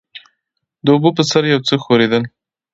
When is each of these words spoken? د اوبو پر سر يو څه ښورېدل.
د 0.83 0.87
اوبو 0.93 1.09
پر 1.17 1.23
سر 1.31 1.43
يو 1.53 1.59
څه 1.67 1.73
ښورېدل. 1.83 2.23